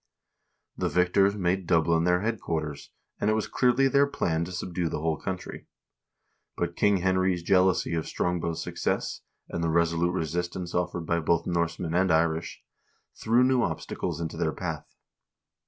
The 0.75 0.89
victors 0.89 1.35
made 1.35 1.67
Dublin 1.67 2.05
their 2.05 2.21
headquarters, 2.21 2.89
and 3.19 3.29
it 3.29 3.33
was 3.33 3.47
clearly 3.47 3.87
their 3.87 4.07
plan 4.07 4.43
to 4.45 4.51
subdue 4.51 4.89
the 4.89 4.99
whole 4.99 5.15
country; 5.15 5.67
but 6.57 6.75
King 6.75 6.97
Henry's 6.97 7.43
jealousy 7.43 7.93
of 7.93 8.07
Strongbow's 8.07 8.63
success, 8.63 9.21
and 9.49 9.63
the 9.63 9.69
resolute 9.69 10.13
resistance 10.13 10.73
offered 10.73 11.05
by 11.05 11.19
both 11.19 11.45
Norsemen 11.45 11.93
and 11.93 12.11
Irish, 12.11 12.63
threw 13.13 13.43
new 13.43 13.61
obstacles 13.61 14.19
in 14.19 14.27
their 14.29 14.51
path. 14.53 14.91